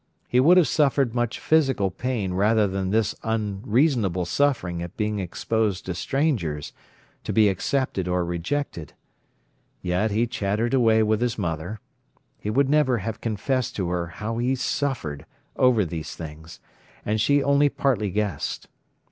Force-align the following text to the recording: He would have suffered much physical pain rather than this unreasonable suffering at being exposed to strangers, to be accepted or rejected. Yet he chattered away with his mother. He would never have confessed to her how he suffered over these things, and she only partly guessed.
He 0.27 0.39
would 0.39 0.57
have 0.57 0.67
suffered 0.67 1.13
much 1.13 1.39
physical 1.39 1.91
pain 1.91 2.33
rather 2.33 2.67
than 2.67 2.89
this 2.89 3.13
unreasonable 3.21 4.25
suffering 4.25 4.81
at 4.81 4.97
being 4.97 5.19
exposed 5.19 5.85
to 5.85 5.93
strangers, 5.93 6.73
to 7.23 7.31
be 7.31 7.47
accepted 7.49 8.07
or 8.07 8.25
rejected. 8.25 8.93
Yet 9.79 10.09
he 10.09 10.25
chattered 10.25 10.73
away 10.73 11.03
with 11.03 11.21
his 11.21 11.37
mother. 11.37 11.81
He 12.39 12.49
would 12.49 12.67
never 12.67 12.97
have 12.97 13.21
confessed 13.21 13.75
to 13.75 13.89
her 13.89 14.07
how 14.07 14.39
he 14.39 14.55
suffered 14.55 15.27
over 15.55 15.85
these 15.85 16.15
things, 16.15 16.59
and 17.05 17.21
she 17.21 17.43
only 17.43 17.69
partly 17.69 18.09
guessed. 18.09 18.67